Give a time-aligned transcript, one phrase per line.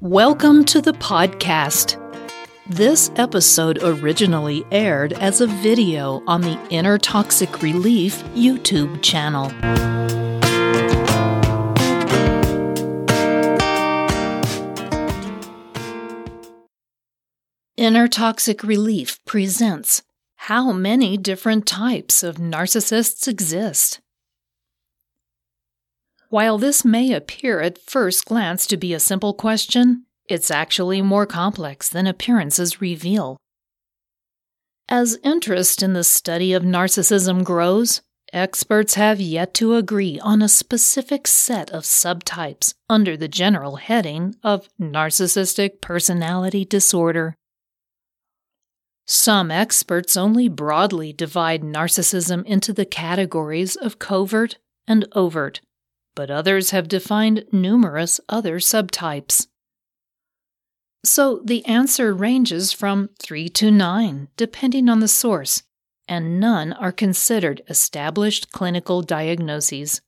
[0.00, 1.98] Welcome to the podcast.
[2.68, 9.46] This episode originally aired as a video on the Inner Toxic Relief YouTube channel.
[17.76, 20.04] Inner Toxic Relief presents
[20.36, 23.98] How many different types of narcissists exist?
[26.30, 31.24] While this may appear at first glance to be a simple question, it's actually more
[31.24, 33.38] complex than appearances reveal.
[34.90, 40.50] As interest in the study of narcissism grows, experts have yet to agree on a
[40.50, 47.34] specific set of subtypes under the general heading of narcissistic personality disorder.
[49.06, 55.62] Some experts only broadly divide narcissism into the categories of covert and overt
[56.18, 59.46] but others have defined numerous other subtypes.
[61.04, 65.62] So the answer ranges from 3 to 9, depending on the source,
[66.08, 70.00] and none are considered established clinical diagnoses.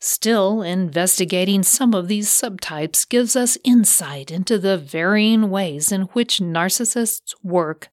[0.00, 6.40] Still, investigating some of these subtypes gives us insight into the varying ways in which
[6.40, 7.88] narcissists work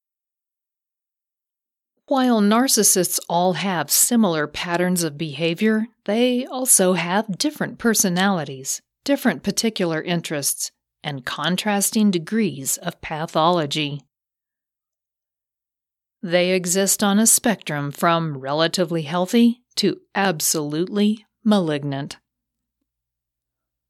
[2.08, 10.02] while narcissists all have similar patterns of behavior, they also have different personalities, different particular
[10.02, 10.72] interests,
[11.04, 14.02] and contrasting degrees of pathology.
[16.24, 22.18] They exist on a spectrum from relatively healthy to absolutely malignant.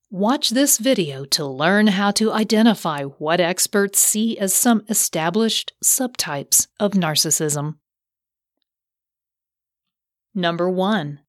[0.10, 6.68] Watch this video to learn how to identify what experts see as some established subtypes
[6.80, 7.76] of narcissism.
[10.38, 11.22] Number one,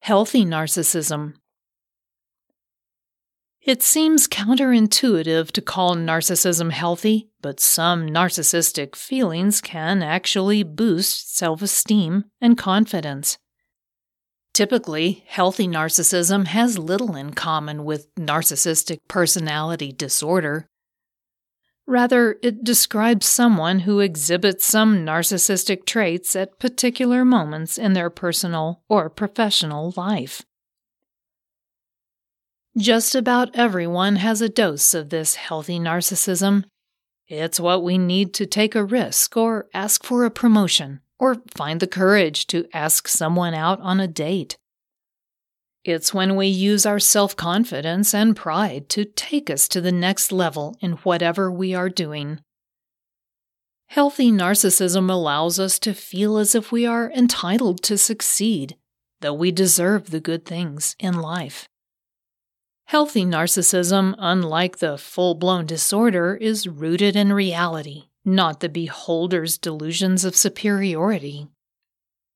[0.00, 1.34] healthy narcissism.
[3.62, 11.62] It seems counterintuitive to call narcissism healthy, but some narcissistic feelings can actually boost self
[11.62, 13.38] esteem and confidence.
[14.52, 20.66] Typically, healthy narcissism has little in common with narcissistic personality disorder.
[21.88, 28.82] Rather, it describes someone who exhibits some narcissistic traits at particular moments in their personal
[28.90, 30.42] or professional life.
[32.76, 36.64] Just about everyone has a dose of this healthy narcissism.
[37.26, 41.80] It's what we need to take a risk or ask for a promotion or find
[41.80, 44.58] the courage to ask someone out on a date.
[45.88, 50.30] It's when we use our self confidence and pride to take us to the next
[50.30, 52.40] level in whatever we are doing.
[53.86, 58.76] Healthy narcissism allows us to feel as if we are entitled to succeed,
[59.22, 61.70] though we deserve the good things in life.
[62.88, 70.26] Healthy narcissism, unlike the full blown disorder, is rooted in reality, not the beholder's delusions
[70.26, 71.48] of superiority.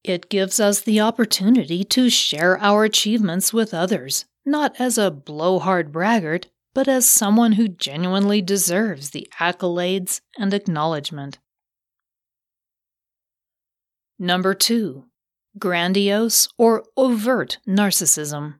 [0.04, 5.92] It gives us the opportunity to share our achievements with others, not as a blowhard
[5.92, 11.38] braggart, but as someone who genuinely deserves the accolades and acknowledgement.
[14.18, 15.04] Number two,
[15.58, 18.54] grandiose or overt narcissism.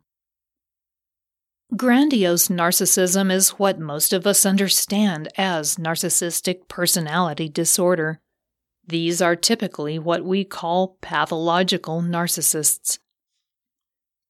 [1.76, 8.20] Grandiose narcissism is what most of us understand as narcissistic personality disorder.
[8.86, 12.98] These are typically what we call pathological narcissists.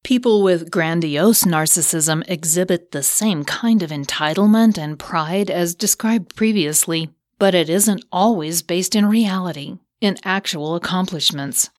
[0.03, 7.09] People with grandiose narcissism exhibit the same kind of entitlement and pride as described previously,
[7.39, 11.69] but it isn't always based in reality, in actual accomplishments.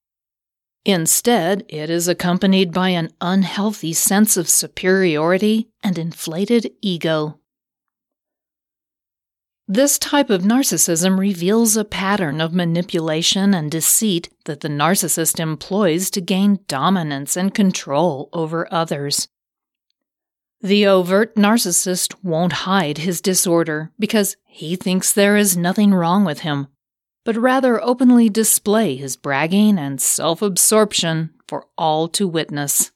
[0.86, 7.38] Instead, it is accompanied by an unhealthy sense of superiority and inflated ego.
[9.66, 16.10] This type of narcissism reveals a pattern of manipulation and deceit that the narcissist employs
[16.10, 19.26] to gain dominance and control over others.
[20.60, 26.40] The overt narcissist won't hide his disorder because he thinks there is nothing wrong with
[26.40, 26.68] him,
[27.24, 32.92] but rather openly display his bragging and self absorption for all to witness.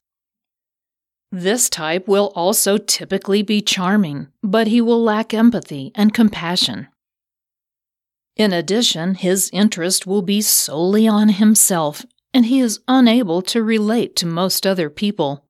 [1.31, 6.89] This type will also typically be charming, but he will lack empathy and compassion.
[8.37, 14.17] In addition, his interest will be solely on himself, and he is unable to relate
[14.17, 15.45] to most other people.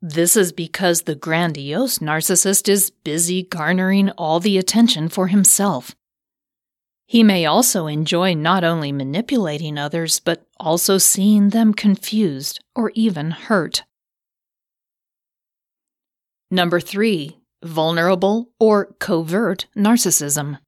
[0.00, 5.96] This is because the grandiose narcissist is busy garnering all the attention for himself.
[7.06, 13.30] He may also enjoy not only manipulating others, but also seeing them confused or even
[13.30, 13.84] hurt.
[16.54, 20.60] Number three, vulnerable, or covert narcissism.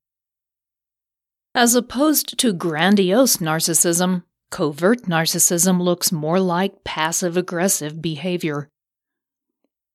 [1.54, 8.68] As opposed to grandiose narcissism, covert narcissism looks more like passive aggressive behavior.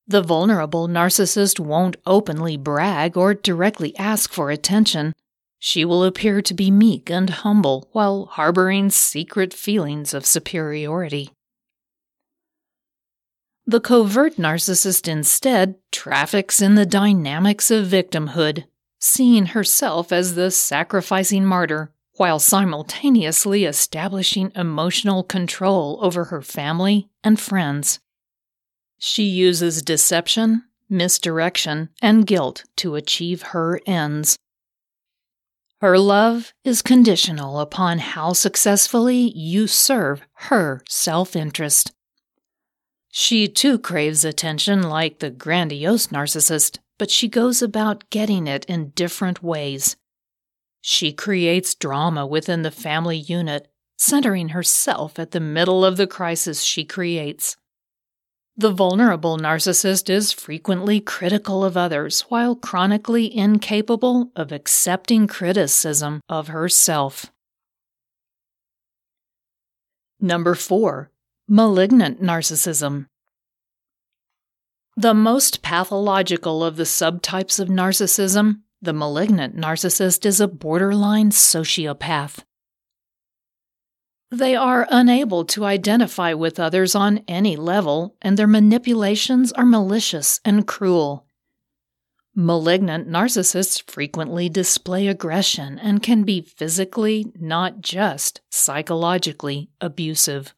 [0.07, 5.11] The vulnerable narcissist won't openly brag or directly ask for attention.
[5.59, 11.33] She will appear to be meek and humble while harboring secret feelings of superiority.
[13.71, 18.65] The covert narcissist instead traffics in the dynamics of victimhood,
[18.99, 27.39] seeing herself as the sacrificing martyr while simultaneously establishing emotional control over her family and
[27.39, 28.01] friends.
[28.97, 34.35] She uses deception, misdirection, and guilt to achieve her ends.
[35.79, 41.93] Her love is conditional upon how successfully you serve her self interest.
[43.11, 48.91] She too craves attention like the grandiose narcissist, but she goes about getting it in
[48.91, 49.97] different ways.
[50.79, 53.67] She creates drama within the family unit,
[53.97, 57.57] centering herself at the middle of the crisis she creates.
[58.55, 66.47] The vulnerable narcissist is frequently critical of others while chronically incapable of accepting criticism of
[66.47, 67.31] herself.
[70.19, 71.11] Number 4
[71.47, 73.07] Malignant narcissism.
[74.95, 82.43] The most pathological of the subtypes of narcissism, the malignant narcissist is a borderline sociopath.
[84.29, 90.39] They are unable to identify with others on any level, and their manipulations are malicious
[90.45, 91.25] and cruel.
[92.33, 100.53] Malignant narcissists frequently display aggression and can be physically, not just psychologically, abusive.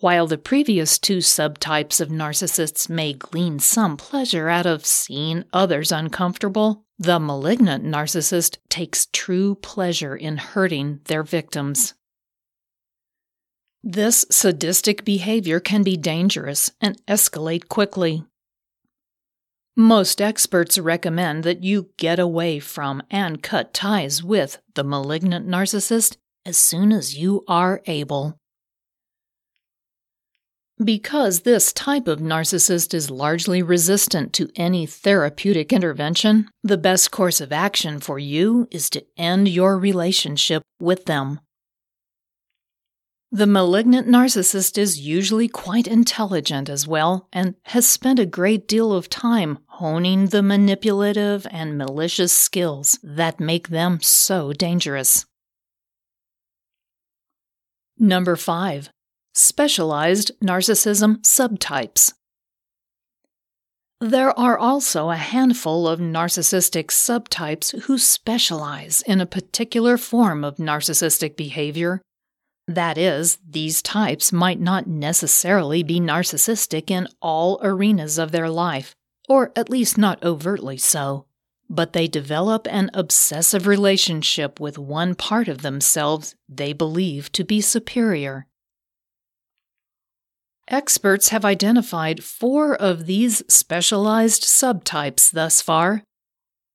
[0.00, 5.90] While the previous two subtypes of narcissists may glean some pleasure out of seeing others
[5.90, 11.94] uncomfortable, the malignant narcissist takes true pleasure in hurting their victims.
[13.82, 18.22] This sadistic behavior can be dangerous and escalate quickly.
[19.76, 26.18] Most experts recommend that you get away from and cut ties with the malignant narcissist
[26.46, 28.37] as soon as you are able.
[30.82, 37.40] Because this type of narcissist is largely resistant to any therapeutic intervention, the best course
[37.40, 41.40] of action for you is to end your relationship with them.
[43.32, 48.92] The malignant narcissist is usually quite intelligent as well and has spent a great deal
[48.92, 55.26] of time honing the manipulative and malicious skills that make them so dangerous.
[57.98, 58.90] Number 5
[59.38, 62.12] specialized narcissism subtypes.
[64.00, 70.56] There are also a handful of narcissistic subtypes who specialize in a particular form of
[70.56, 72.02] narcissistic behavior.
[72.66, 78.92] That is, these types might not necessarily be narcissistic in all arenas of their life,
[79.28, 81.26] or at least not overtly so,
[81.70, 87.60] but they develop an obsessive relationship with one part of themselves they believe to be
[87.60, 88.47] superior.
[90.70, 96.04] Experts have identified four of these specialized subtypes thus far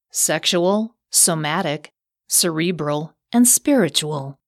[0.10, 1.92] sexual, somatic,
[2.28, 4.40] cerebral, and spiritual.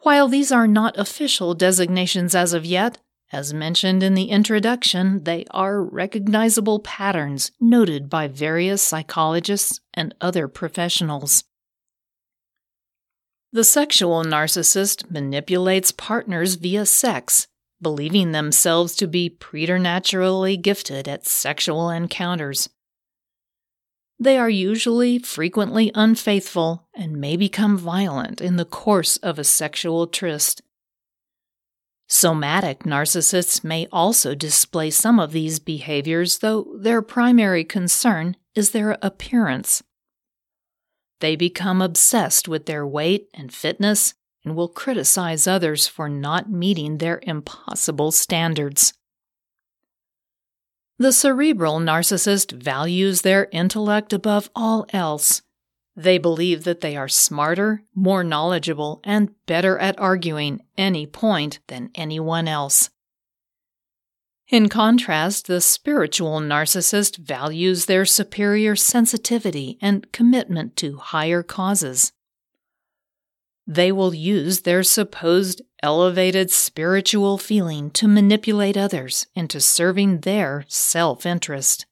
[0.00, 2.98] While these are not official designations as of yet,
[3.32, 10.46] as mentioned in the introduction, they are recognizable patterns noted by various psychologists and other
[10.48, 11.44] professionals.
[13.52, 17.46] The sexual narcissist manipulates partners via sex
[17.82, 22.68] believing themselves to be preternaturally gifted at sexual encounters.
[24.18, 30.06] They are usually frequently unfaithful and may become violent in the course of a sexual
[30.06, 30.62] tryst.
[32.08, 38.96] Somatic narcissists may also display some of these behaviors, though their primary concern is their
[39.02, 39.82] appearance.
[41.20, 46.98] They become obsessed with their weight and fitness and will criticize others for not meeting
[46.98, 48.94] their impossible standards.
[50.98, 55.42] The cerebral narcissist values their intellect above all else.
[55.96, 61.90] They believe that they are smarter, more knowledgeable, and better at arguing any point than
[61.94, 62.90] anyone else.
[64.48, 72.12] In contrast, the spiritual narcissist values their superior sensitivity and commitment to higher causes.
[73.74, 81.24] They will use their supposed elevated spiritual feeling to manipulate others into serving their self
[81.24, 81.86] interest.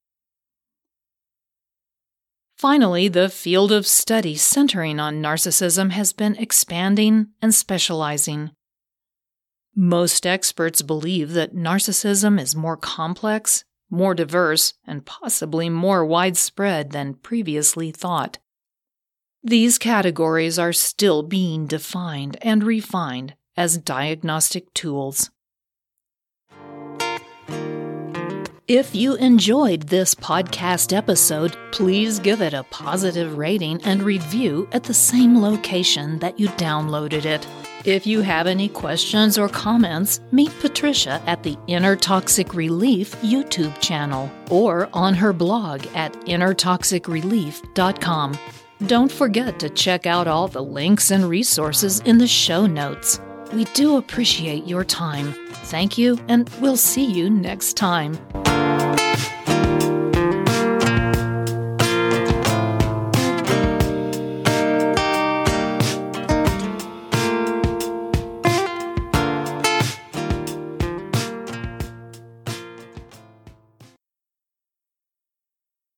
[2.58, 8.50] Finally, the field of study centering on narcissism has been expanding and specializing.
[9.74, 17.14] Most experts believe that narcissism is more complex, more diverse, and possibly more widespread than
[17.14, 18.36] previously thought.
[19.42, 25.30] These categories are still being defined and refined as diagnostic tools.
[28.68, 34.84] If you enjoyed this podcast episode, please give it a positive rating and review at
[34.84, 37.46] the same location that you downloaded it.
[37.86, 43.80] If you have any questions or comments, meet Patricia at the Inner Toxic Relief YouTube
[43.80, 48.38] channel or on her blog at innertoxicrelief.com.
[48.86, 53.20] Don't forget to check out all the links and resources in the show notes.
[53.52, 55.34] We do appreciate your time.
[55.64, 58.18] Thank you, and we'll see you next time.